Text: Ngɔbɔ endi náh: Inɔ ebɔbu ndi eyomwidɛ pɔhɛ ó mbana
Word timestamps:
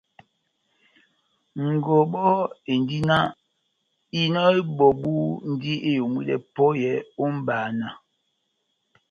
Ngɔbɔ 1.73 2.23
endi 2.71 2.97
náh: 3.09 3.25
Inɔ 4.21 4.41
ebɔbu 4.59 5.13
ndi 5.51 5.73
eyomwidɛ 5.89 6.35
pɔhɛ 6.55 6.91
ó 7.23 7.25
mbana 7.37 7.87